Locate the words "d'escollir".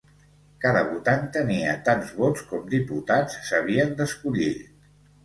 4.01-4.51